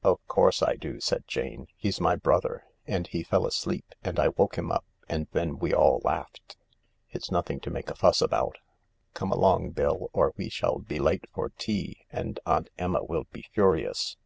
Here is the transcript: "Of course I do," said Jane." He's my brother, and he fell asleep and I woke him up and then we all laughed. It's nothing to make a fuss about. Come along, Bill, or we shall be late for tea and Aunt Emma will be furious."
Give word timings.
"Of 0.12 0.18
course 0.26 0.62
I 0.62 0.76
do," 0.76 1.00
said 1.00 1.24
Jane." 1.26 1.66
He's 1.78 1.98
my 1.98 2.14
brother, 2.14 2.66
and 2.86 3.06
he 3.06 3.22
fell 3.22 3.46
asleep 3.46 3.94
and 4.04 4.20
I 4.20 4.28
woke 4.28 4.58
him 4.58 4.70
up 4.70 4.84
and 5.08 5.28
then 5.32 5.58
we 5.58 5.72
all 5.72 6.02
laughed. 6.04 6.58
It's 7.08 7.30
nothing 7.30 7.58
to 7.60 7.70
make 7.70 7.88
a 7.88 7.94
fuss 7.94 8.20
about. 8.20 8.58
Come 9.14 9.32
along, 9.32 9.70
Bill, 9.70 10.10
or 10.12 10.34
we 10.36 10.50
shall 10.50 10.78
be 10.78 10.98
late 10.98 11.24
for 11.32 11.48
tea 11.56 12.04
and 12.12 12.38
Aunt 12.44 12.68
Emma 12.76 13.02
will 13.02 13.24
be 13.32 13.46
furious." 13.54 14.18